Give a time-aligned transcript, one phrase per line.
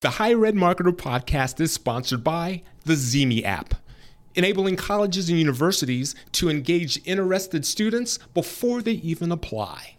[0.00, 3.74] The Higher Ed Marketer podcast is sponsored by the ZeeMee app,
[4.36, 9.96] enabling colleges and universities to engage interested students before they even apply.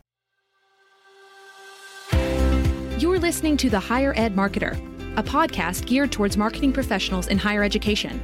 [2.98, 4.78] You're listening to The Higher Ed Marketer,
[5.18, 8.22] a podcast geared towards marketing professionals in higher education.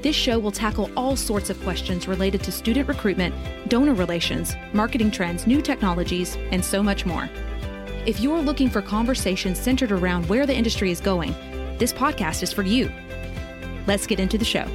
[0.00, 3.34] This show will tackle all sorts of questions related to student recruitment,
[3.68, 7.28] donor relations, marketing trends, new technologies, and so much more.
[8.08, 11.32] If you're looking for conversations centered around where the industry is going,
[11.76, 12.90] this podcast is for you.
[13.86, 14.66] Let's get into the show.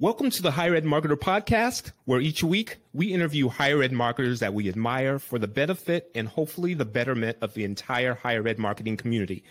[0.00, 4.40] Welcome to the Higher Ed Marketer Podcast, where each week we interview higher ed marketers
[4.40, 8.58] that we admire for the benefit and hopefully the betterment of the entire higher ed
[8.58, 9.44] marketing community.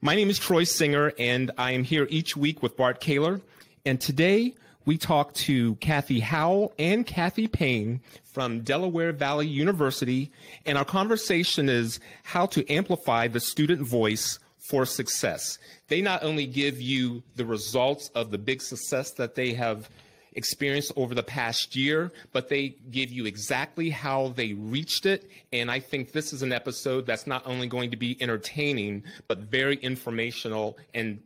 [0.00, 3.42] My name is Troy Singer, and I am here each week with Bart Caylor.
[3.84, 4.54] And today
[4.90, 10.32] we talked to Kathy Howell and Kathy Payne from Delaware Valley University,
[10.66, 15.58] and our conversation is how to amplify the student voice for success.
[15.86, 19.88] They not only give you the results of the big success that they have
[20.32, 25.30] experienced over the past year, but they give you exactly how they reached it.
[25.52, 29.38] And I think this is an episode that's not only going to be entertaining, but
[29.38, 31.20] very informational and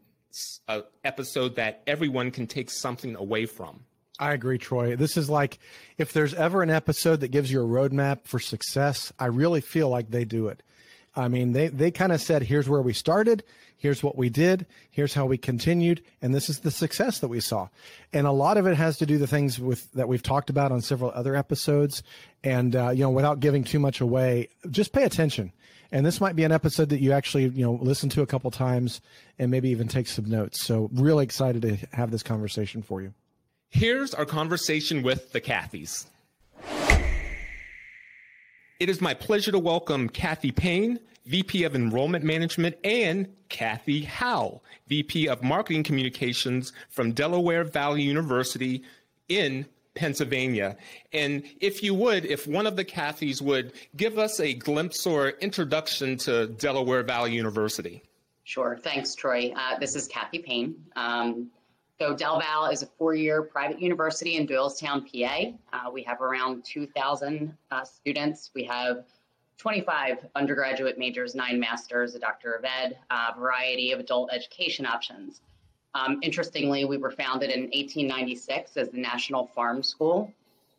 [0.68, 3.84] an episode that everyone can take something away from.
[4.18, 4.96] I agree, Troy.
[4.96, 5.58] This is like
[5.98, 9.88] if there's ever an episode that gives you a roadmap for success, I really feel
[9.88, 10.62] like they do it.
[11.16, 13.44] I mean, they, they kind of said, here's where we started,
[13.84, 17.38] here's what we did, here's how we continued, and this is the success that we
[17.38, 17.68] saw.
[18.12, 20.72] And a lot of it has to do the things with that we've talked about
[20.72, 22.02] on several other episodes.
[22.42, 25.52] And uh, you know, without giving too much away, just pay attention
[25.94, 28.50] and this might be an episode that you actually, you know, listen to a couple
[28.50, 29.00] times
[29.38, 30.64] and maybe even take some notes.
[30.64, 33.14] So really excited to have this conversation for you.
[33.68, 36.06] Here's our conversation with the Kathys.
[38.80, 44.64] It is my pleasure to welcome Kathy Payne, VP of Enrollment Management, and Kathy Howell,
[44.88, 48.82] VP of Marketing Communications from Delaware Valley University
[49.28, 49.64] in
[49.94, 50.76] Pennsylvania.
[51.12, 55.28] And if you would, if one of the Kathys would give us a glimpse or
[55.40, 58.02] introduction to Delaware Valley University.
[58.42, 58.76] Sure.
[58.82, 59.52] Thanks, Troy.
[59.56, 60.74] Uh, this is Kathy Payne.
[60.96, 61.48] Um,
[62.00, 65.52] so Del Val is a four-year private university in Doylestown, PA.
[65.72, 68.50] Uh, we have around 2,000 uh, students.
[68.54, 69.04] We have
[69.58, 75.40] 25 undergraduate majors, nine masters, a doctor of ed, a variety of adult education options.
[75.94, 80.32] Um, interestingly, we were founded in 1896 as the National Farm School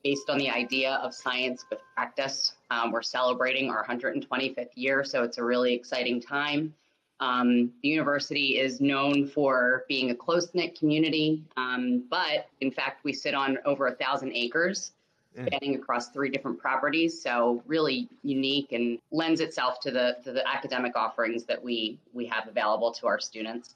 [0.03, 2.53] based on the idea of science with practice.
[2.69, 6.75] Um, we're celebrating our 125th year, so it's a really exciting time.
[7.19, 13.03] Um, the university is known for being a close knit community, um, but in fact,
[13.03, 14.91] we sit on over a thousand acres
[15.37, 15.47] mm.
[15.47, 17.21] spanning across three different properties.
[17.21, 22.25] So really unique and lends itself to the to the academic offerings that we we
[22.25, 23.75] have available to our students.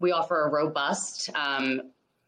[0.00, 1.82] We offer a robust um,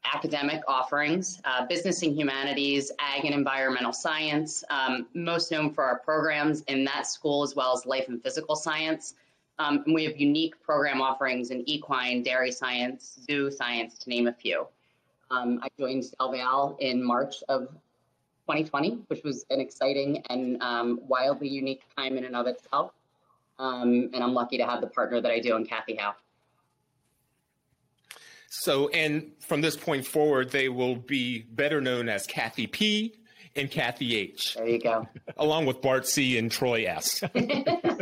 [0.04, 5.98] academic offerings, uh, business and humanities, ag and environmental science, um, most known for our
[6.00, 9.14] programs in that school, as well as life and physical science.
[9.62, 14.26] Um, and we have unique program offerings in equine, dairy science, zoo science, to name
[14.26, 14.66] a few.
[15.30, 17.68] Um, I joined Del Val in March of
[18.48, 22.92] 2020, which was an exciting and um, wildly unique time in and of itself.
[23.58, 26.16] Um, and I'm lucky to have the partner that I do in Kathy Howe.
[28.50, 33.14] So, and from this point forward, they will be better known as Kathy P
[33.54, 34.54] and Kathy H.
[34.54, 35.06] There you go.
[35.36, 37.22] Along with Bart C and Troy S.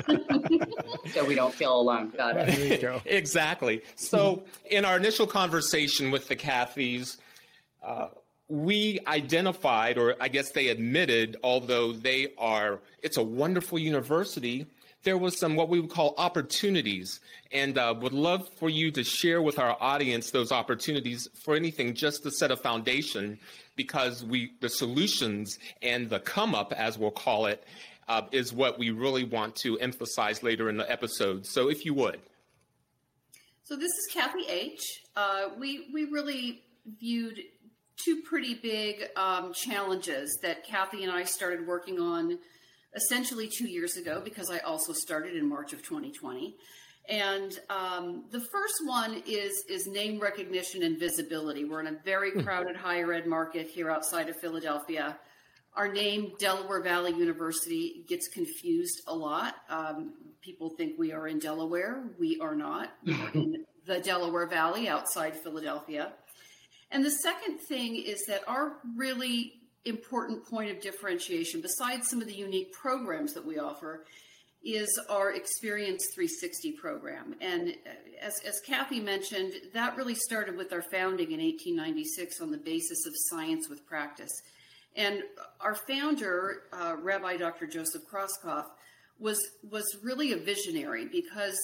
[1.14, 2.12] so we don't feel alone.
[2.16, 2.80] Got it.
[2.80, 3.00] Go.
[3.06, 3.82] exactly.
[3.96, 7.18] So, in our initial conversation with the Kathys,
[7.82, 8.08] uh,
[8.48, 14.66] we identified, or I guess they admitted, although they are, it's a wonderful university,
[15.02, 17.20] there was some what we would call opportunities
[17.52, 21.94] and uh, would love for you to share with our audience those opportunities for anything
[21.94, 23.38] just to set a foundation
[23.76, 27.64] because we the solutions and the come up as we'll call it
[28.10, 31.94] uh, is what we really want to emphasize later in the episode so if you
[31.94, 32.20] would
[33.62, 34.80] so this is kathy h
[35.16, 36.62] uh, we we really
[36.98, 37.38] viewed
[37.96, 42.38] two pretty big um, challenges that kathy and i started working on
[42.94, 46.56] essentially two years ago because I also started in March of 2020.
[47.08, 51.64] And um, the first one is is name recognition and visibility.
[51.64, 52.40] We're in a very hmm.
[52.40, 55.18] crowded higher ed market here outside of Philadelphia.
[55.74, 59.54] Our name, Delaware Valley University, gets confused a lot.
[59.68, 62.10] Um, people think we are in Delaware.
[62.18, 62.90] We are not.
[63.04, 66.12] We are in the Delaware Valley outside Philadelphia.
[66.90, 72.26] And the second thing is that our really important point of differentiation, besides some of
[72.26, 74.04] the unique programs that we offer,
[74.62, 77.34] is our Experience 360 program.
[77.40, 77.74] And
[78.20, 83.06] as, as Kathy mentioned, that really started with our founding in 1896 on the basis
[83.06, 84.32] of science with practice.
[84.96, 85.22] And
[85.60, 87.66] our founder, uh, Rabbi Dr.
[87.66, 88.66] Joseph Krauskopf,
[89.18, 89.38] was,
[89.68, 91.58] was really a visionary because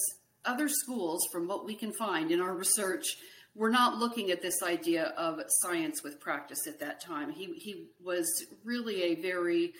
[0.45, 3.17] other schools, from what we can find in our research,
[3.55, 7.31] were not looking at this idea of science with practice at that time.
[7.31, 8.27] He, he was
[8.63, 9.73] really a very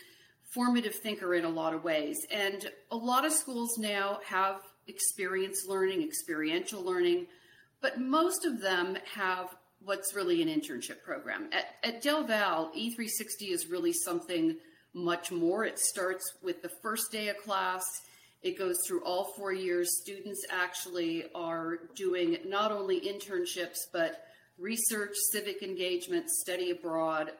[0.53, 2.17] formative thinker in a lot of ways.
[2.31, 7.27] And a lot of schools now have experience learning, experiential learning,
[7.81, 11.49] but most of them have what's really an internship program.
[11.51, 14.57] At, at Del Val, E360 is really something
[14.93, 15.63] much more.
[15.63, 17.83] It starts with the first day of class.
[18.41, 19.99] It goes through all four years.
[20.01, 24.23] Students actually are doing not only internships, but
[24.57, 27.31] research, civic engagement, study abroad,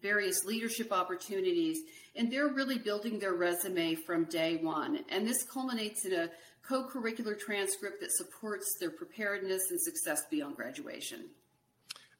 [0.00, 1.78] various leadership opportunities,
[2.16, 5.00] and they're really building their resume from day one.
[5.08, 6.30] And this culminates in a
[6.66, 11.24] co curricular transcript that supports their preparedness and success beyond graduation.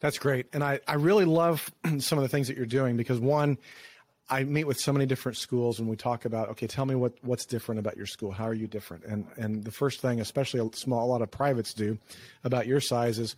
[0.04, 0.48] That's great.
[0.52, 3.56] And I, I really love some of the things that you're doing because one,
[4.28, 7.14] I meet with so many different schools and we talk about, okay, tell me what,
[7.22, 8.30] what's different about your school.
[8.30, 9.06] How are you different?
[9.06, 11.96] And, and the first thing, especially a small, a lot of privates do
[12.44, 13.34] about your size is,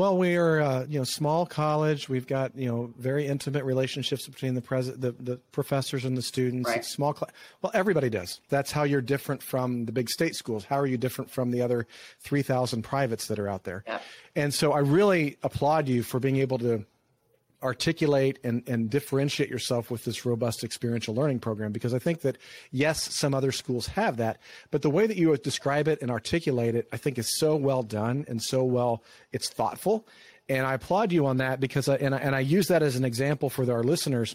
[0.00, 2.08] well, we are, uh, you know, small college.
[2.08, 6.22] We've got, you know, very intimate relationships between the pres- the, the professors and the
[6.22, 6.70] students.
[6.70, 6.82] Right.
[6.82, 7.30] small class.
[7.60, 8.40] Well, everybody does.
[8.48, 10.64] That's how you're different from the big state schools.
[10.64, 11.86] How are you different from the other
[12.20, 13.84] 3,000 privates that are out there?
[13.86, 14.02] Yep.
[14.36, 16.86] And so I really applaud you for being able to
[17.62, 22.38] articulate and, and differentiate yourself with this robust experiential learning program because I think that
[22.70, 24.40] yes, some other schools have that,
[24.70, 27.82] but the way that you describe it and articulate it, I think is so well
[27.82, 29.02] done and so well,
[29.32, 30.06] it's thoughtful.
[30.48, 32.96] And I applaud you on that because I, and I, and I use that as
[32.96, 34.34] an example for our listeners.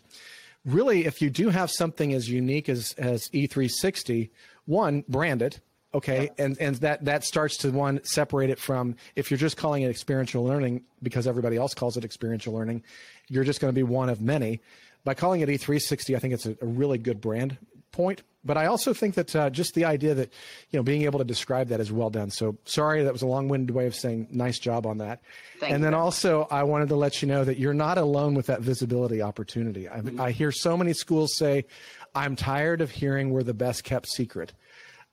[0.63, 4.29] Really, if you do have something as unique as, as E360,
[4.65, 5.59] one, brand it,
[5.95, 9.81] okay and and that that starts to one separate it from if you're just calling
[9.81, 12.83] it experiential learning because everybody else calls it experiential learning
[13.27, 14.61] you're just going to be one of many.
[15.03, 17.57] By calling it E360, I think it's a, a really good brand
[17.91, 18.23] point.
[18.43, 20.31] But I also think that uh, just the idea that,
[20.69, 22.29] you know, being able to describe that is well done.
[22.29, 25.21] So sorry, that was a long-winded way of saying nice job on that.
[25.59, 25.85] Thank and you.
[25.85, 29.21] then also, I wanted to let you know that you're not alone with that visibility
[29.21, 29.89] opportunity.
[29.89, 30.21] I, Mm-hmm.
[30.21, 31.65] I hear so many schools say,
[32.13, 34.53] "I'm tired of hearing we're the best kept secret."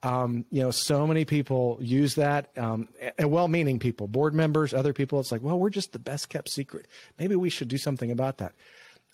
[0.05, 2.89] Um, you know, so many people use that, um,
[3.19, 5.21] and well-meaning people, board members, other people.
[5.21, 6.87] It's like, well, we're just the best kept secret.
[7.21, 8.53] Maybe we should do something about that.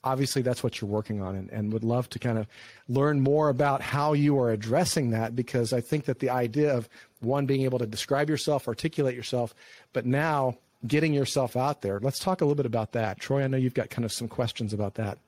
[0.05, 2.47] Obviously, that's what you're working on, and, and would love to kind of
[2.89, 6.89] learn more about how you are addressing that because I think that the idea of
[7.21, 9.55] one being able to describe yourself, articulate yourself,
[9.93, 10.57] but now
[10.87, 11.99] getting yourself out there.
[12.01, 13.43] Let's talk a little bit about that, Troy.
[13.43, 15.19] I know you've got kind of some questions about that.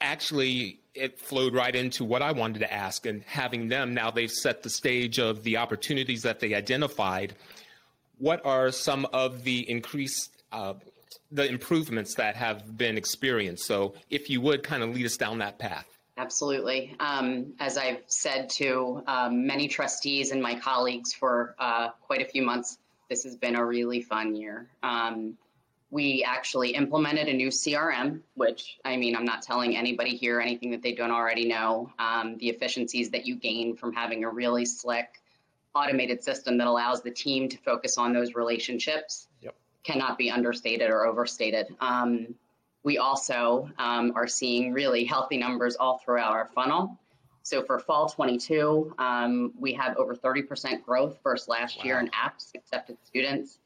[0.00, 4.30] Actually it flowed right into what I wanted to ask and having them now they've
[4.30, 7.34] set the stage of the opportunities that they identified.
[8.18, 10.74] What are some of the increased uh,
[11.30, 13.66] the improvements that have been experienced?
[13.66, 15.86] So if you would kind of lead us down that path.
[16.16, 16.96] Absolutely.
[16.98, 22.24] Um, as I've said to um, many trustees and my colleagues for uh, quite a
[22.24, 22.78] few months,
[23.08, 24.66] this has been a really fun year.
[24.82, 25.38] Um,
[25.90, 30.70] we actually implemented a new CRM, which I mean, I'm not telling anybody here anything
[30.72, 31.90] that they don't already know.
[31.98, 35.22] Um, the efficiencies that you gain from having a really slick,
[35.74, 39.54] automated system that allows the team to focus on those relationships Yep.
[39.84, 41.68] cannot be understated or overstated.
[41.80, 42.34] Um,
[42.82, 46.98] we also um, are seeing really healthy numbers all throughout our funnel.
[47.42, 52.50] So for fall 22, um, we have over 30% growth versus last year in apps
[52.54, 53.58] accepted students.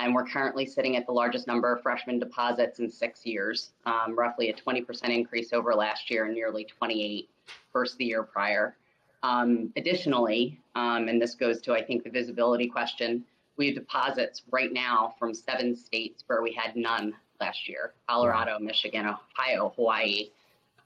[0.00, 4.18] And we're currently sitting at the largest number of freshman deposits in six years, um,
[4.18, 7.28] roughly a 20% increase over last year and nearly 28
[7.72, 8.76] versus the year prior.
[9.22, 13.24] Um, additionally, um, and this goes to, I think, the visibility question,
[13.58, 18.58] we have deposits right now from seven states where we had none last year Colorado,
[18.58, 20.30] Michigan, Ohio, Hawaii.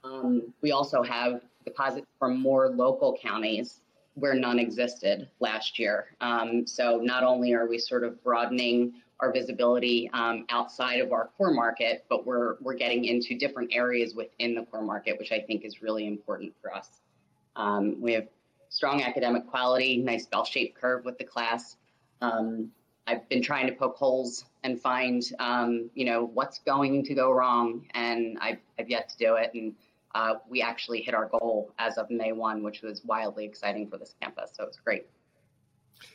[0.03, 3.79] Um, we also have deposits from more local counties
[4.15, 6.07] where none existed last year.
[6.21, 11.29] Um, so not only are we sort of broadening our visibility um, outside of our
[11.37, 15.39] core market, but we're we're getting into different areas within the core market, which I
[15.39, 16.89] think is really important for us.
[17.55, 18.27] Um, we have
[18.69, 21.77] strong academic quality, nice bell-shaped curve with the class.
[22.21, 22.71] Um,
[23.07, 27.31] I've been trying to poke holes and find, um, you know, what's going to go
[27.31, 29.51] wrong, and I've, I've yet to do it.
[29.53, 29.75] And
[30.15, 33.97] uh, we actually hit our goal as of May 1, which was wildly exciting for
[33.97, 34.51] this campus.
[34.55, 35.05] So it was great.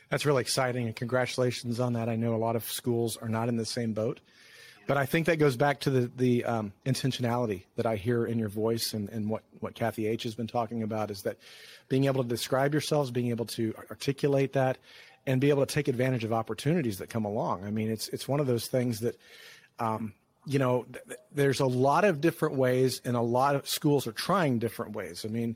[0.09, 2.09] That's really exciting, and congratulations on that.
[2.09, 4.19] I know a lot of schools are not in the same boat,
[4.87, 8.37] but I think that goes back to the the um, intentionality that I hear in
[8.37, 11.37] your voice and, and what what Kathy H has been talking about is that
[11.87, 14.77] being able to describe yourselves, being able to articulate that,
[15.25, 17.63] and be able to take advantage of opportunities that come along.
[17.63, 19.17] I mean, it's it's one of those things that.
[19.79, 20.13] Um,
[20.47, 24.11] you know, th- there's a lot of different ways, and a lot of schools are
[24.11, 25.23] trying different ways.
[25.23, 25.55] I mean,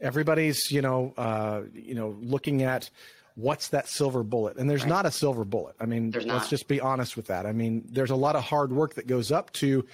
[0.00, 2.90] everybody's you know uh, you know looking at
[3.36, 4.56] what's that silver bullet?
[4.56, 4.90] And there's right.
[4.90, 5.76] not a silver bullet.
[5.78, 6.50] I mean there's let's not.
[6.50, 7.46] just be honest with that.
[7.46, 9.86] I mean there's a lot of hard work that goes up to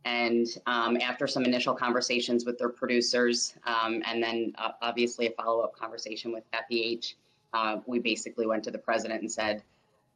[0.06, 5.32] and um, after some initial conversations with their producers, um, and then uh, obviously a
[5.32, 7.16] follow up conversation with FEH,
[7.54, 9.64] uh, we basically went to the president and said,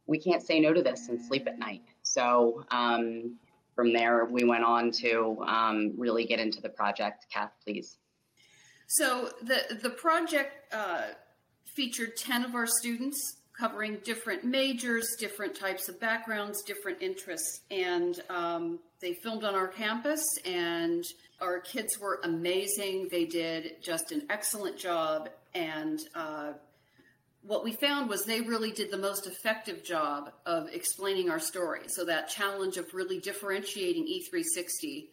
[0.05, 3.39] "We can't say no to this and sleep at night." So um,
[3.81, 7.25] from there, we went on to um, really get into the project.
[7.33, 7.97] Kath, please.
[8.85, 11.01] So the the project uh,
[11.75, 18.21] featured ten of our students covering different majors, different types of backgrounds, different interests, and
[18.29, 20.23] um, they filmed on our campus.
[20.45, 21.03] And
[21.39, 23.07] our kids were amazing.
[23.09, 26.51] They did just an excellent job, and uh,
[27.43, 31.81] what we found was they really did the most effective job of explaining our story.
[31.87, 35.07] So that challenge of really differentiating E360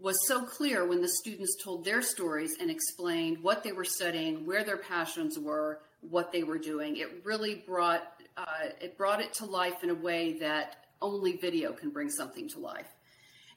[0.00, 4.46] was so clear when the students told their stories and explained what they were studying,
[4.46, 6.96] where their passions were, what they were doing.
[6.96, 11.72] It really brought uh, it brought it to life in a way that only video
[11.72, 12.88] can bring something to life.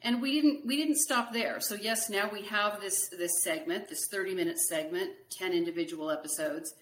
[0.02, 1.60] And we didn't we didn't stop there.
[1.60, 6.74] So yes, now we have this this segment, this 30 minute segment, 10 individual episodes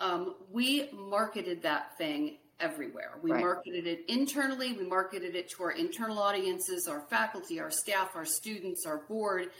[0.00, 3.18] um, we marketed that thing everywhere.
[3.22, 3.40] We right.
[3.40, 8.24] marketed it internally, we marketed it to our internal audiences, our faculty, our staff, our
[8.24, 9.50] students, our board,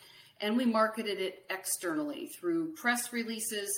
[0.41, 3.71] and we marketed it externally through press releases.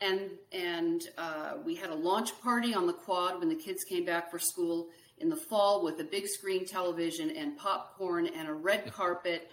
[0.00, 4.04] And, and uh, we had a launch party on the quad when the kids came
[4.04, 4.88] back for school
[5.18, 9.50] in the fall with a big screen television and popcorn and a red carpet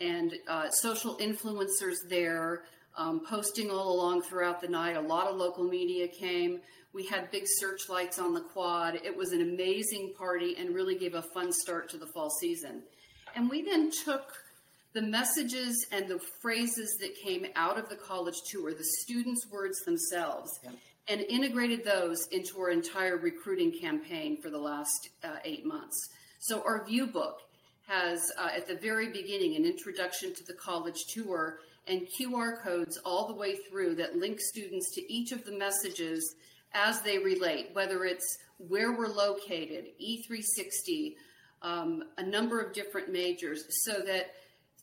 [0.00, 2.62] and uh, social influencers there
[2.98, 4.96] um, posting all along throughout the night.
[4.96, 6.60] A lot of local media came.
[6.92, 8.96] We had big searchlights on the quad.
[8.96, 12.82] It was an amazing party and really gave a fun start to the fall season.
[13.36, 14.32] And we then took
[14.94, 19.78] the messages and the phrases that came out of the college tour, the students' words
[19.84, 20.70] themselves, yeah.
[21.08, 26.08] and integrated those into our entire recruiting campaign for the last uh, eight months.
[26.40, 27.42] So our view book
[27.86, 32.98] has, uh, at the very beginning, an introduction to the college tour and QR codes
[33.04, 36.34] all the way through that link students to each of the messages
[36.74, 41.14] as they relate, whether it's where we're located, E360,
[41.62, 44.32] um, a number of different majors, so that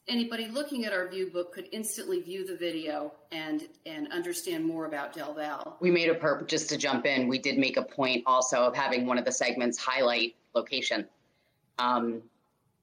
[0.08, 4.86] anybody looking at our view book could instantly view the video and and understand more
[4.86, 5.78] about Del Val.
[5.80, 7.28] We made a purpose just to jump in.
[7.28, 11.08] We did make a point also of having one of the segments highlight location.
[11.78, 12.22] Um,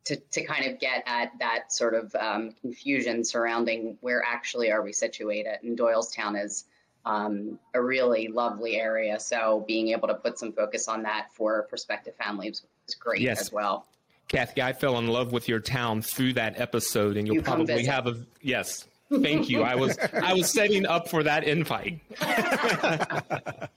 [0.05, 4.83] to, to kind of get at that sort of um, confusion surrounding where actually are
[4.83, 5.59] we situated.
[5.63, 6.65] And Doylestown is
[7.05, 9.19] um, a really lovely area.
[9.21, 13.41] So being able to put some focus on that for prospective families is great yes.
[13.41, 13.87] as well.
[14.29, 17.85] Kathy, I fell in love with your town through that episode, and you'll you probably
[17.85, 18.87] have a yes.
[19.21, 19.63] Thank you.
[19.63, 22.01] I was I was setting up for that invite.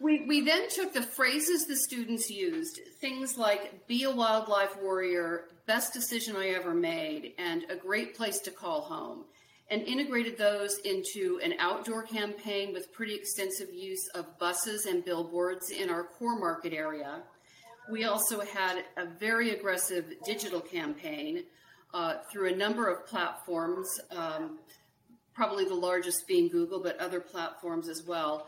[0.00, 5.44] we we then took the phrases the students used, things like "be a wildlife warrior,"
[5.66, 9.24] "best decision I ever made," and "a great place to call home."
[9.72, 15.70] and integrated those into an outdoor campaign with pretty extensive use of buses and billboards
[15.70, 17.22] in our core market area.
[17.88, 21.44] We also had a very aggressive digital campaign
[21.92, 24.58] uh, through a number of platforms, um,
[25.34, 28.46] probably the largest being Google, but other platforms as well.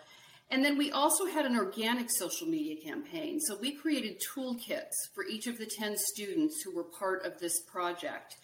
[0.50, 3.40] And then we also had an organic social media campaign.
[3.40, 7.60] So we created toolkits for each of the 10 students who were part of this
[7.62, 8.36] project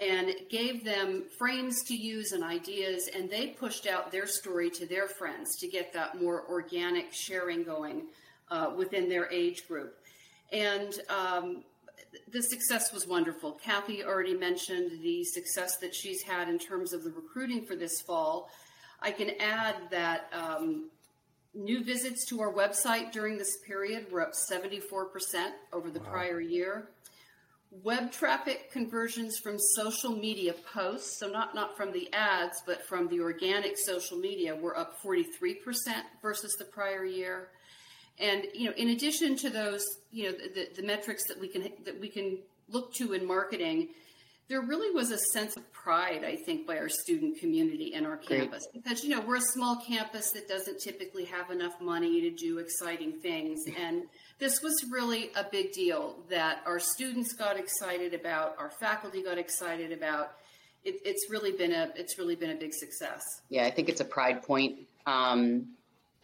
[0.00, 4.86] and gave them frames to use and ideas, and they pushed out their story to
[4.86, 8.06] their friends to get that more organic sharing going
[8.50, 9.94] uh, within their age group.
[10.50, 11.62] And um,
[12.30, 13.52] the success was wonderful.
[13.52, 18.00] Kathy already mentioned the success that she's had in terms of the recruiting for this
[18.00, 18.50] fall.
[19.00, 20.90] I can add that um,
[21.54, 24.86] new visits to our website during this period were up 74%
[25.72, 26.06] over the wow.
[26.10, 26.88] prior year.
[27.82, 33.08] Web traffic conversions from social media posts, so not, not from the ads, but from
[33.08, 35.56] the organic social media, were up 43%
[36.20, 37.48] versus the prior year.
[38.22, 41.68] And you know, in addition to those, you know, the, the metrics that we can
[41.84, 42.38] that we can
[42.68, 43.88] look to in marketing,
[44.48, 48.16] there really was a sense of pride, I think, by our student community and our
[48.16, 48.66] campus.
[48.70, 48.84] Great.
[48.84, 52.58] Because, you know, we're a small campus that doesn't typically have enough money to do
[52.58, 53.64] exciting things.
[53.78, 54.04] And
[54.38, 59.38] this was really a big deal that our students got excited about, our faculty got
[59.38, 60.32] excited about.
[60.84, 63.22] It, it's really been a it's really been a big success.
[63.48, 64.80] Yeah, I think it's a pride point.
[65.06, 65.68] Um,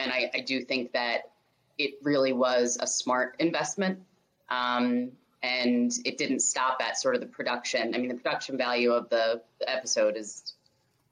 [0.00, 1.30] and I, I do think that
[1.78, 4.00] it really was a smart investment.
[4.48, 7.94] Um, and it didn't stop at sort of the production.
[7.94, 10.54] I mean, the production value of the, the episode is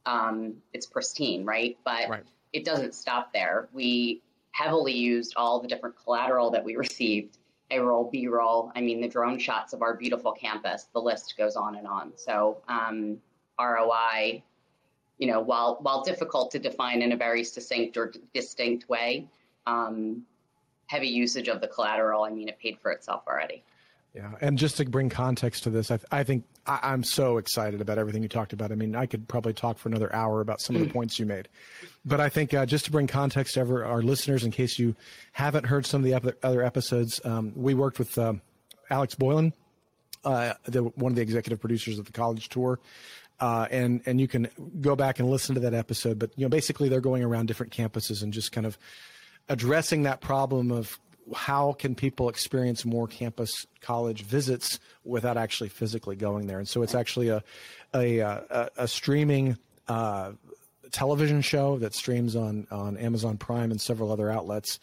[0.04, 1.78] um, it's pristine, right?
[1.84, 2.24] But right.
[2.52, 3.68] it doesn't stop there.
[3.72, 7.38] We heavily used all the different collateral that we received.
[7.72, 8.70] A roll, B roll.
[8.76, 10.86] I mean, the drone shots of our beautiful campus.
[10.92, 12.12] The list goes on and on.
[12.14, 13.18] So um,
[13.60, 14.44] ROI,
[15.18, 19.26] you know, while while difficult to define in a very succinct or distinct way,
[19.66, 20.22] um,
[20.86, 22.24] heavy usage of the collateral.
[22.24, 23.62] I mean, it paid for itself already.
[24.16, 27.82] Yeah, and just to bring context to this, I, I think I, am so excited
[27.82, 28.72] about everything you talked about.
[28.72, 31.26] I mean, I could probably talk for another hour about some of the points you
[31.26, 31.48] made,
[32.06, 34.96] but I think uh, just to bring context to ever, our listeners, in case you
[35.32, 38.32] haven't heard some of the other episodes, um, we worked with uh,
[38.88, 39.52] Alex Boylan,
[40.24, 42.80] uh, the, one of the executive producers of the college tour.
[43.38, 44.48] Uh, and and you can
[44.80, 46.18] go back and listen to that episode.
[46.18, 48.78] But you know, basically, they're going around different campuses and just kind of
[49.48, 50.98] addressing that problem of
[51.34, 56.58] how can people experience more campus college visits without actually physically going there?
[56.58, 57.42] And so it's actually a
[57.94, 59.56] a, a, a streaming
[59.88, 60.32] uh,
[60.92, 64.78] television show that streams on on Amazon Prime and several other outlets.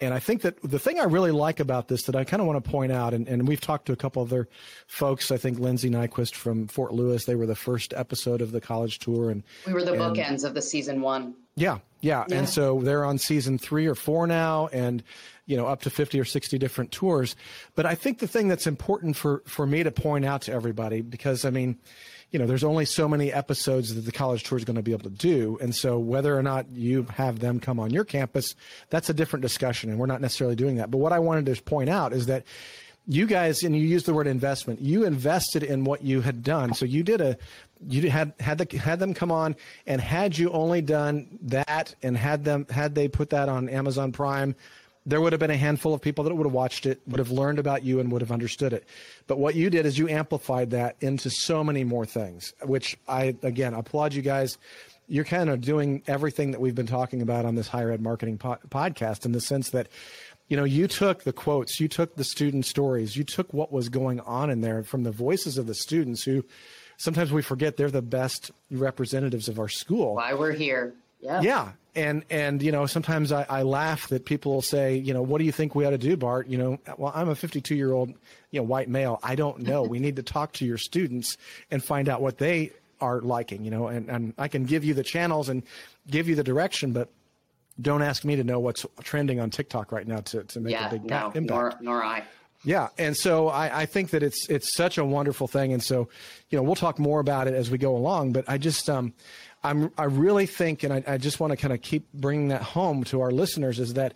[0.00, 2.46] And I think that the thing I really like about this that I kind of
[2.46, 4.48] want to point out, and, and we've talked to a couple other
[4.86, 5.30] folks.
[5.30, 7.24] I think Lindsay Nyquist from Fort Lewis.
[7.24, 10.44] They were the first episode of the college tour, and we were the and, bookends
[10.44, 11.34] of the season one.
[11.56, 15.02] Yeah, yeah, yeah, and so they're on season three or four now, and
[15.46, 17.34] you know up to 50 or 60 different tours.
[17.74, 21.00] But i think the thing that's important for for me to point out to everybody
[21.00, 21.78] because i mean
[22.30, 24.92] you know there's only so many episodes that the college tour is going to be
[24.92, 25.58] able to do.
[25.62, 28.54] And so whether or not you have them come on your campus
[28.90, 30.90] that's a different discussion and we're not necessarily doing that.
[30.90, 32.44] But what i wanted to point out is that
[33.08, 36.74] you guys and you used the word investment you invested in what you had done
[36.74, 37.36] so you did a
[37.88, 42.16] you had had the, had them come on and had you only done that and
[42.16, 44.54] had them had they put that on Amazon Prime
[45.08, 47.30] there would have been a handful of people that would have watched it, would have
[47.30, 48.84] learned about you, and would have understood it.
[49.26, 53.34] But what you did is you amplified that into so many more things, which I,
[53.42, 54.58] again, applaud you guys.
[55.08, 58.36] You're kind of doing everything that we've been talking about on this higher ed marketing
[58.36, 59.88] po- podcast in the sense that,
[60.48, 63.88] you know, you took the quotes, you took the student stories, you took what was
[63.88, 66.44] going on in there from the voices of the students who
[66.96, 70.14] sometimes we forget they're the best representatives of our school.
[70.16, 70.94] Why we're here.
[71.20, 71.42] Yeah.
[71.42, 71.72] Yeah.
[71.94, 75.38] And, and, you know, sometimes I, I laugh that people will say, you know, what
[75.38, 76.46] do you think we ought to do, Bart?
[76.46, 78.10] You know, well, I'm a 52 year old,
[78.50, 79.18] you know, white male.
[79.22, 79.82] I don't know.
[79.82, 81.36] we need to talk to your students
[81.70, 84.94] and find out what they are liking, you know, and, and I can give you
[84.94, 85.62] the channels and
[86.08, 87.10] give you the direction, but
[87.80, 90.88] don't ask me to know what's trending on TikTok right now to, to make yeah,
[90.88, 91.80] a big no, impact.
[91.80, 92.24] Nor, nor I.
[92.64, 96.08] Yeah, and so I, I, think that it's it's such a wonderful thing, and so
[96.50, 98.32] you know we'll talk more about it as we go along.
[98.32, 99.14] But I just um,
[99.62, 102.62] I'm, I really think, and I, I just want to kind of keep bringing that
[102.62, 104.14] home to our listeners, is that,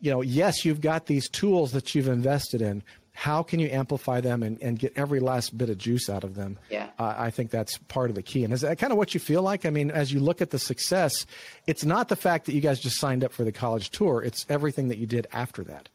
[0.00, 4.20] you know, yes, you've got these tools that you've invested in, how can you amplify
[4.20, 6.58] them and, and get every last bit of juice out of them?
[6.70, 6.88] Yeah.
[6.98, 8.44] Uh, I think that's part of the key.
[8.44, 9.66] And is that kind of what you feel like?
[9.66, 11.26] I mean, as you look at the success,
[11.66, 14.46] it's not the fact that you guys just signed up for the college tour, it's
[14.48, 15.88] everything that you did after that.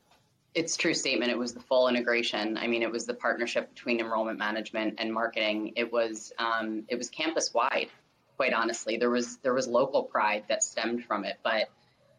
[0.53, 1.31] It's true statement.
[1.31, 2.57] It was the full integration.
[2.57, 5.73] I mean, it was the partnership between enrollment management and marketing.
[5.75, 7.89] It was um, it was campus wide.
[8.37, 11.69] Quite honestly, there was there was local pride that stemmed from it, but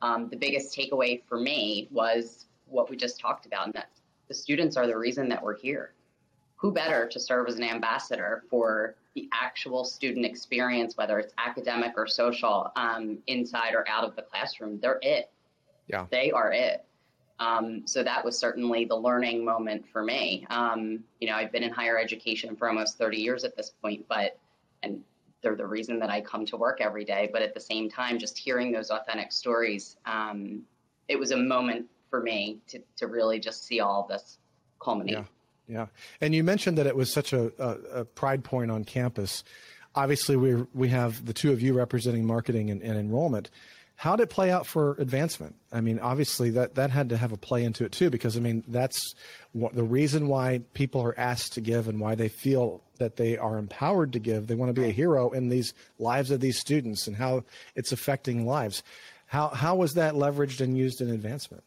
[0.02, 3.90] um, the biggest takeaway for me was what we just talked about, and that
[4.28, 5.94] the students are the reason that we're here.
[6.56, 11.92] Who better to serve as an ambassador for the actual student experience, whether it's academic
[11.96, 14.78] or social, um, inside or out of the classroom?
[14.80, 15.30] They're it.
[15.86, 16.06] Yeah.
[16.10, 16.84] They are it.
[17.38, 20.46] Um, so that was certainly the learning moment for me.
[20.50, 24.04] Um, you know, I've been in higher education for almost 30 years at this point,
[24.08, 24.38] but,
[24.82, 25.02] and
[25.42, 27.30] they're the reason that I come to work every day.
[27.32, 30.62] But at the same time, just hearing those authentic stories, um,
[31.06, 34.38] it was a moment for me to, to really just see all this
[34.80, 35.14] culminate.
[35.14, 35.24] Yeah.
[35.68, 35.86] Yeah.
[36.20, 39.44] And you mentioned that it was such a, a, a pride point on campus.
[39.94, 43.50] Obviously, we we have the two of you representing marketing and, and enrollment.
[43.96, 45.56] How did it play out for advancement?
[45.72, 48.40] I mean, obviously that that had to have a play into it too, because I
[48.40, 49.14] mean that's
[49.52, 53.36] what, the reason why people are asked to give and why they feel that they
[53.36, 54.46] are empowered to give.
[54.46, 57.44] They want to be a hero in these lives of these students and how
[57.74, 58.82] it's affecting lives.
[59.26, 61.64] How how was that leveraged and used in advancement?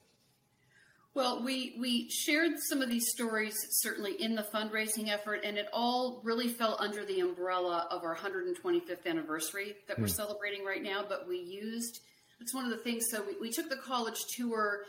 [1.13, 5.67] Well, we, we shared some of these stories certainly in the fundraising effort, and it
[5.73, 10.11] all really fell under the umbrella of our 125th anniversary that we're hmm.
[10.11, 11.03] celebrating right now.
[11.07, 11.99] But we used
[12.41, 13.05] it's one of the things.
[13.09, 14.81] So we, we took the college tour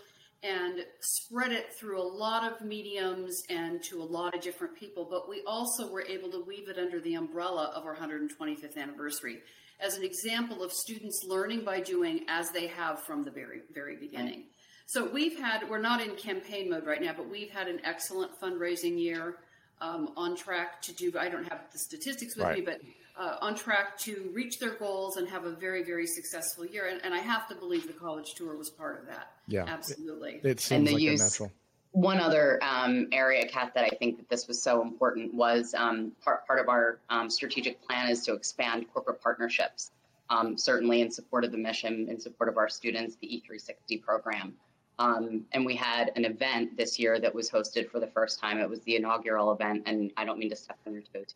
[0.42, 5.06] and spread it through a lot of mediums and to a lot of different people.
[5.08, 9.40] But we also were able to weave it under the umbrella of our 125th anniversary
[9.80, 13.96] as an example of students learning by doing as they have from the very, very
[13.96, 14.44] beginning.
[14.92, 18.38] So we've had, we're not in campaign mode right now, but we've had an excellent
[18.38, 19.36] fundraising year.
[19.80, 22.58] Um, on track to do, I don't have the statistics with Right.
[22.58, 22.82] me, but
[23.16, 26.88] uh, on track to reach their goals and have a very, very successful year.
[26.88, 29.30] And, and I have to believe the college tour was part of that.
[29.48, 29.64] Yeah.
[29.66, 30.42] Absolutely.
[30.44, 31.52] It seems the like use- a natural.
[31.92, 36.12] One other um, area, Kat, that I think that this was so important was um,
[36.22, 39.90] part, part of our um, strategic plan is to expand corporate partnerships,
[40.28, 44.52] um, certainly in support of the mission, in support of our students, the E360 program.
[44.98, 48.58] Um, and we had an event this year that was hosted for the first time.
[48.58, 51.34] It was the inaugural event, and I don't mean to step on your toes.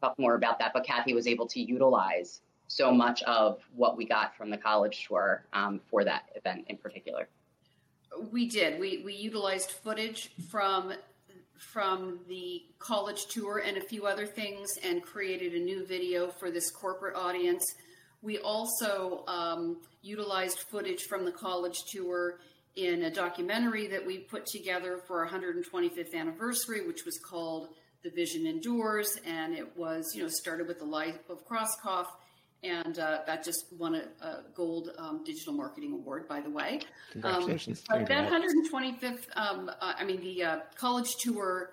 [0.00, 4.06] Talk more about that, but Kathy was able to utilize so much of what we
[4.06, 7.28] got from the college tour um, for that event in particular.
[8.30, 8.80] We did.
[8.80, 10.92] We we utilized footage from
[11.58, 16.50] from the college tour and a few other things, and created a new video for
[16.50, 17.64] this corporate audience.
[18.22, 22.38] We also um, utilized footage from the college tour
[22.76, 27.68] in a documentary that we put together for our 125th anniversary, which was called
[28.02, 32.06] "The Vision Endures," and it was you know started with the life of Krauskopf
[32.62, 36.80] and uh, that just won a, a gold um, digital marketing award, by the way.
[37.12, 37.82] Congratulations.
[37.90, 41.70] Um, but that 125th, um, uh, I mean, the uh, college tour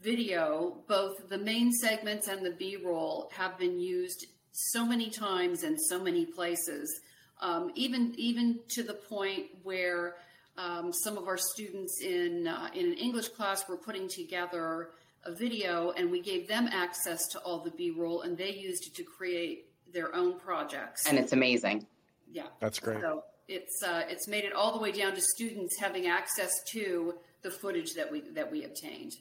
[0.00, 5.62] video, both the main segments and the B roll have been used so many times
[5.62, 7.00] in so many places,
[7.40, 10.16] um, even even to the point where
[10.56, 14.90] um, some of our students in uh, in an English class were putting together
[15.24, 18.86] a video, and we gave them access to all the B roll, and they used
[18.86, 21.06] it to create their own projects.
[21.06, 21.86] And it's amazing.
[22.30, 23.00] yeah, That's great.
[23.00, 27.14] so it's uh, it's made it all the way down to students having access to
[27.42, 29.12] the footage that we that we obtained.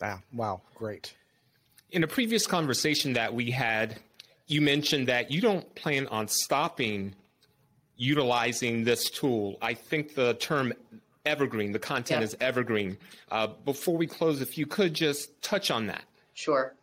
[0.00, 1.14] Ah, wow, great.
[1.90, 4.00] In a previous conversation that we had,
[4.46, 7.14] you mentioned that you don't plan on stopping
[7.96, 9.56] utilizing this tool.
[9.62, 10.72] I think the term
[11.24, 12.24] evergreen, the content Yeah.
[12.24, 12.98] is evergreen.
[13.30, 16.04] Uh, before we close, if you could just touch on that.
[16.34, 16.74] Sure.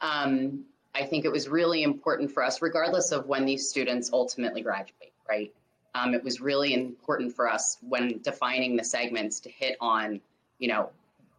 [0.00, 4.62] Um, I think it was really important for us, regardless of when these students ultimately
[4.62, 5.52] graduate, right?
[5.94, 10.20] Um, it was really important for us when defining the segments to hit on,
[10.58, 10.90] you know,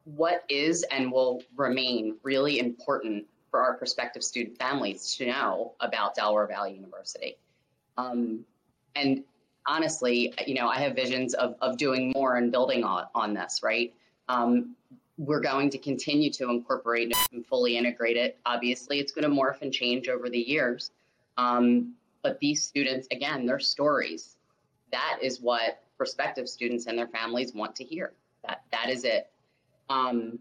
[0.05, 6.13] what is and will remain really important for our prospective student families to know about
[6.13, 7.37] Delaware Valley University.
[7.95, 8.43] Um,
[8.97, 9.23] and
[9.65, 13.61] honestly, you know, I have visions of, of doing more and building on, on this,
[13.63, 13.93] right?
[14.27, 14.75] Um,
[15.17, 18.37] we're going to continue to incorporate and fully integrate it.
[18.45, 20.91] Obviously, it's going to morph and change over the years.
[21.37, 24.35] Um, but these students, again, their stories,
[24.91, 28.11] that is what prospective students and their families want to hear.
[28.45, 29.29] That that is it.
[29.89, 30.39] Um,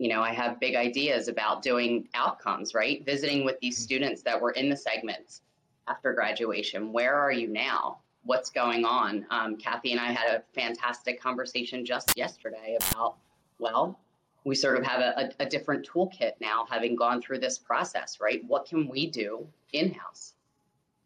[0.00, 3.04] you know, I have big ideas about doing outcomes, right?
[3.04, 5.42] Visiting with these students that were in the segments
[5.88, 6.90] after graduation.
[6.90, 7.98] Where are you now?
[8.24, 9.26] What's going on?
[9.28, 13.16] Um, Kathy and I had a fantastic conversation just yesterday about,
[13.58, 14.00] well,
[14.44, 18.20] we sort of have a, a, a different toolkit now, having gone through this process,
[18.22, 18.42] right?
[18.46, 20.32] What can we do in house?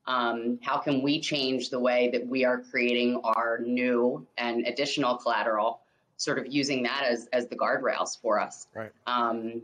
[0.07, 5.17] Um, how can we change the way that we are creating our new and additional
[5.17, 5.81] collateral,
[6.17, 8.67] sort of using that as, as the guardrails for us?
[8.75, 8.91] Right.
[9.07, 9.63] Um,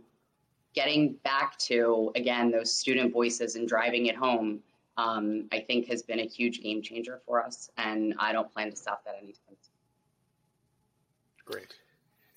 [0.75, 4.61] getting back to, again, those student voices and driving it home,
[4.97, 7.71] um, I think has been a huge game changer for us.
[7.77, 9.75] And I don't plan to stop that anytime soon.
[11.45, 11.75] Great.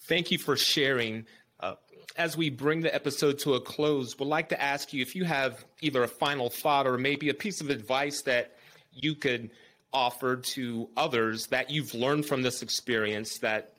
[0.07, 1.25] Thank you for sharing.
[1.59, 1.75] Uh,
[2.17, 5.23] as we bring the episode to a close, we'd like to ask you if you
[5.23, 8.55] have either a final thought or maybe a piece of advice that
[8.91, 9.49] you could
[9.91, 13.72] offer to others that you've learned from this experience that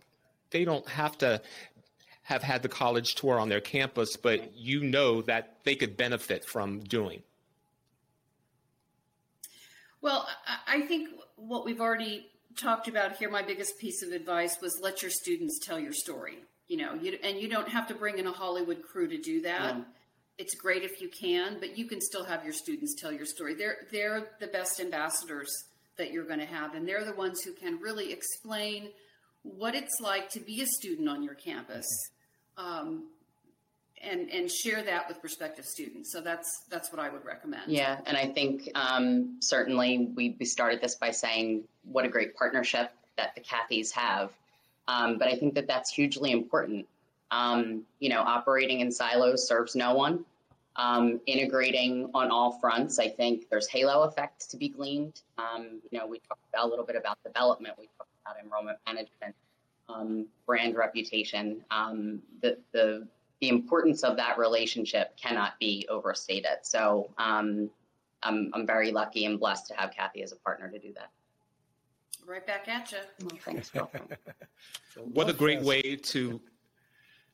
[0.54, 1.42] they don't have to
[2.22, 6.44] have had the college tour on their campus, but you know that they could benefit
[6.44, 7.22] from doing?
[10.00, 10.26] Well,
[10.66, 15.02] I think what we've already talked about here, my biggest piece of advice was let
[15.02, 16.38] your students tell your story.
[16.68, 19.42] You know, you, and you don't have to bring in a Hollywood crew to do
[19.42, 19.76] that.
[20.38, 23.54] It's great if you can, but you can still have your students tell your story.
[23.54, 25.52] They're they're the best ambassadors
[25.96, 28.90] that you're going to have, and they're the ones who can really explain
[29.44, 31.86] what it's like to be a student on your campus,
[32.56, 33.04] um,
[34.02, 36.12] and and share that with prospective students.
[36.12, 37.70] So that's that's what I would recommend.
[37.70, 42.34] Yeah, and I think um, certainly we, we started this by saying what a great
[42.36, 44.32] partnership that the Kathys have,
[44.88, 46.86] um, but I think that that's hugely important.
[47.30, 50.24] Um, you know, operating in silos serves no one.
[50.76, 55.20] Um, integrating on all fronts, I think there's halo effect to be gleaned.
[55.38, 57.76] Um, you know, we talked a little bit about development.
[57.78, 59.34] We talked about enrollment management,
[59.88, 61.64] um, brand reputation.
[62.42, 63.06] the the
[63.40, 66.58] the importance of that relationship cannot be overstated.
[66.62, 67.68] So um,
[68.22, 71.10] I'm, I'm very lucky and blessed to have Kathy as a partner to do that.
[72.26, 72.98] Right back at you.
[73.20, 73.74] Well, thanks.
[73.74, 74.08] Welcome.
[75.12, 76.40] what a great way to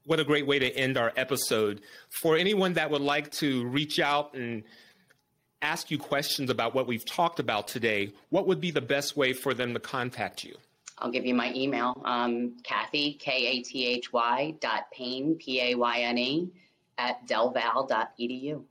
[0.04, 1.82] what a great way to end our episode.
[2.08, 4.64] For anyone that would like to reach out and
[5.62, 9.32] ask you questions about what we've talked about today, what would be the best way
[9.32, 10.56] for them to contact you?
[11.00, 15.60] I'll give you my email, um, Kathy, K A T H Y dot Payne, P
[15.60, 16.50] A Y N E,
[16.98, 18.62] at delval.edu.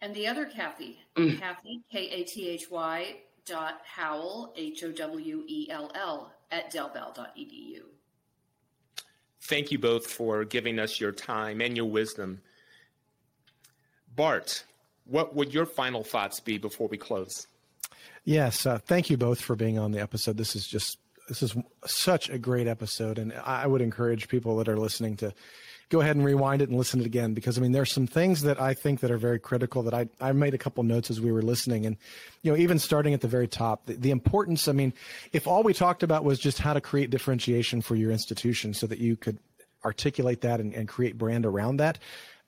[0.00, 1.38] And the other Kathy, mm.
[1.38, 6.72] Kathy, K A T H Y dot Howell, H O W E L L, at
[6.72, 7.82] delval.edu.
[9.42, 12.40] Thank you both for giving us your time and your wisdom.
[14.14, 14.64] Bart,
[15.06, 17.46] what would your final thoughts be before we close?
[18.24, 20.36] Yes, uh, thank you both for being on the episode.
[20.36, 21.54] This is just this is
[21.86, 25.34] such a great episode, and I would encourage people that are listening to
[25.90, 28.06] go ahead and rewind it and listen to it again because I mean there's some
[28.06, 31.10] things that I think that are very critical that I I made a couple notes
[31.10, 31.96] as we were listening and
[32.42, 34.92] you know even starting at the very top the, the importance I mean
[35.32, 38.86] if all we talked about was just how to create differentiation for your institution so
[38.86, 39.38] that you could
[39.84, 41.98] articulate that and, and create brand around that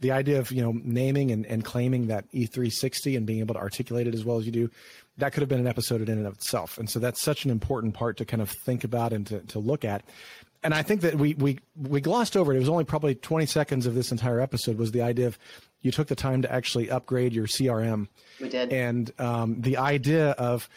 [0.01, 3.61] the idea of you know naming and, and claiming that E360 and being able to
[3.61, 4.71] articulate it as well as you do
[5.21, 6.79] that could have been an episode in and of itself.
[6.79, 9.59] And so that's such an important part to kind of think about and to, to
[9.59, 10.03] look at.
[10.63, 12.57] And I think that we, we, we glossed over it.
[12.57, 15.39] It was only probably 20 seconds of this entire episode was the idea of
[15.81, 18.09] you took the time to actually upgrade your CRM.
[18.41, 18.73] We did.
[18.73, 20.69] And um, the idea of,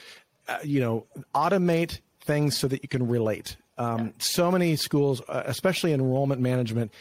[0.47, 1.05] uh, you know,
[1.36, 3.57] automate things so that you can relate.
[3.77, 4.12] Um, yeah.
[4.19, 6.93] So many schools, uh, especially enrollment management,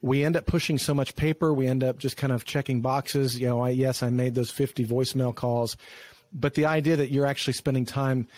[0.00, 1.52] we end up pushing so much paper.
[1.52, 3.38] We end up just kind of checking boxes.
[3.38, 5.76] You know, I, yes, I made those 50 voicemail calls
[6.32, 8.28] but the idea that you're actually spending time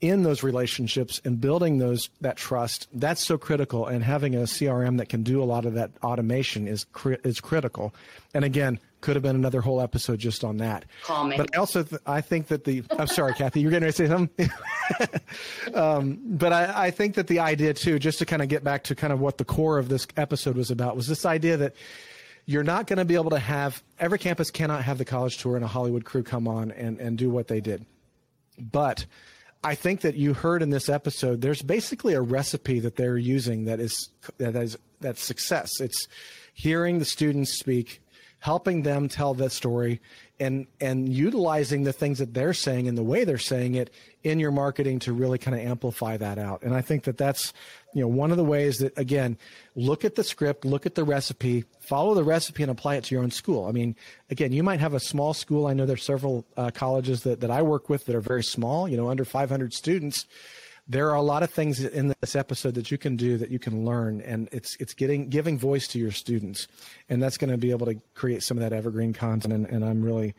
[0.00, 4.98] in those relationships and building those that trust that's so critical and having a crm
[4.98, 6.84] that can do a lot of that automation is
[7.22, 7.94] is critical
[8.34, 11.36] and again could have been another whole episode just on that Call me.
[11.36, 14.08] but also th- i think that the i'm sorry kathy you're getting ready to say
[14.08, 14.50] something
[15.74, 18.84] um, but I, I think that the idea too just to kind of get back
[18.84, 21.74] to kind of what the core of this episode was about was this idea that
[22.46, 25.56] you're not going to be able to have every campus cannot have the college tour
[25.56, 27.86] and a Hollywood crew come on and, and do what they did.
[28.58, 29.06] But
[29.62, 33.64] I think that you heard in this episode, there's basically a recipe that they're using
[33.64, 35.70] that is that is that's success.
[35.80, 36.06] It's
[36.52, 38.00] hearing the students speak,
[38.44, 40.02] helping them tell that story,
[40.38, 43.88] and and utilizing the things that they're saying and the way they're saying it
[44.22, 46.62] in your marketing to really kind of amplify that out.
[46.62, 47.54] And I think that that's
[47.94, 49.38] you know one of the ways that again
[49.74, 53.14] look at the script, look at the recipe, follow the recipe and apply it to
[53.14, 53.64] your own school.
[53.64, 53.96] I mean,
[54.28, 55.66] again, you might have a small school.
[55.66, 58.86] I know there's several uh, colleges that that I work with that are very small,
[58.86, 60.26] you know, under 500 students
[60.86, 63.58] there are a lot of things in this episode that you can do that you
[63.58, 66.68] can learn and it's it's getting giving voice to your students
[67.08, 69.84] and that's going to be able to create some of that evergreen content and, and
[69.84, 70.34] i'm really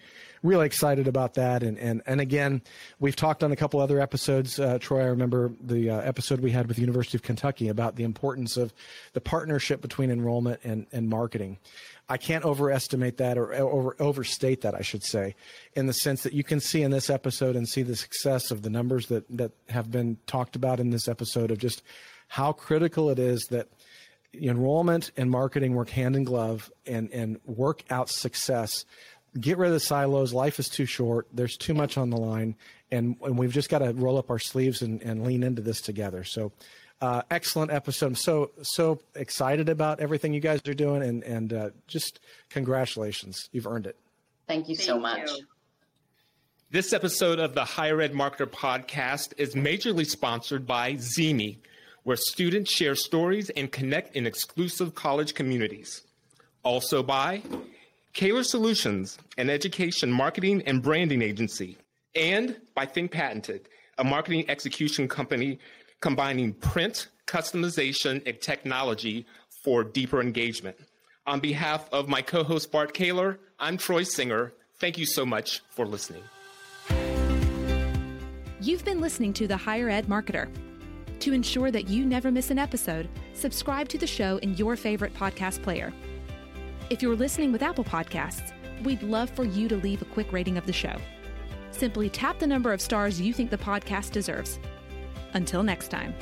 [0.45, 1.63] really excited about that.
[1.63, 2.61] And and and again,
[2.99, 4.59] we've talked on a couple other episodes.
[4.59, 7.95] Uh, Troy, I remember the uh, episode we had with the University of Kentucky about
[7.95, 8.73] the importance of
[9.13, 11.57] the partnership between enrollment and and marketing.
[12.07, 15.35] I can't overestimate that or over, overstate that, I should say,
[15.73, 18.61] in the sense that you can see in this episode and see the success of
[18.61, 21.81] the numbers that, that have been talked about in this episode of just
[22.27, 23.69] how critical it is that
[24.39, 28.85] enrollment and marketing work hand in glove and, and work out success.
[29.39, 30.33] Get rid of the silos.
[30.33, 31.27] Life is too short.
[31.33, 32.55] There's too much on the line.
[32.91, 35.81] And, and we've just got to roll up our sleeves and, and lean into this
[35.81, 36.23] together.
[36.23, 36.51] So,
[37.01, 38.07] uh, excellent episode.
[38.07, 43.49] I'm so so excited about everything you guys are doing, and and uh, just congratulations,
[43.51, 43.97] you've earned it.
[44.47, 45.29] Thank you Thank so much.
[45.29, 45.45] You.
[46.71, 51.57] This episode of the Higher Ed Marketer podcast is majorly sponsored by ZeeMee,
[52.03, 56.01] where students share stories and connect in exclusive college communities.
[56.63, 57.41] Also by
[58.13, 61.77] Caylor Solutions, an education marketing and branding agency,
[62.15, 65.59] and by Think Patented, a marketing execution company
[66.01, 69.25] combining print, customization, and technology
[69.63, 70.77] for deeper engagement.
[71.27, 74.53] On behalf of my co host Bart Caylor, I'm Troy Singer.
[74.75, 76.23] Thank you so much for listening.
[78.61, 80.49] You've been listening to The Higher Ed Marketer.
[81.19, 85.13] To ensure that you never miss an episode, subscribe to the show in your favorite
[85.13, 85.93] podcast player.
[86.89, 88.53] If you're listening with Apple Podcasts,
[88.83, 90.95] we'd love for you to leave a quick rating of the show.
[91.71, 94.59] Simply tap the number of stars you think the podcast deserves
[95.35, 96.13] until next time.